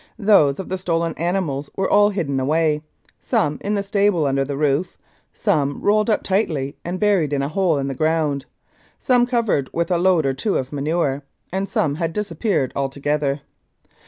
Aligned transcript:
Those 0.17 0.57
of 0.59 0.67
the 0.69 0.79
stolen 0.79 1.13
animals 1.13 1.69
were 1.75 1.87
all 1.87 2.09
hidden 2.09 2.39
away 2.39 2.81
some 3.19 3.59
in 3.61 3.75
the 3.75 3.83
stable 3.83 4.25
under 4.25 4.43
the 4.43 4.57
roof, 4.57 4.97
some 5.31 5.79
rolled 5.79 6.09
up 6.09 6.23
tightly 6.23 6.75
and 6.83 6.99
buried 6.99 7.31
in 7.33 7.43
a 7.43 7.47
hole 7.49 7.77
in 7.77 7.85
the 7.87 7.93
ground, 7.93 8.47
some 8.97 9.27
covered 9.27 9.69
with 9.73 9.91
a 9.91 9.99
load 9.99 10.25
or 10.25 10.33
two 10.33 10.57
of 10.57 10.73
manure, 10.73 11.21
and 11.53 11.69
some 11.69 11.93
had 11.93 12.13
disappeared 12.13 12.73
altogether. 12.75 13.41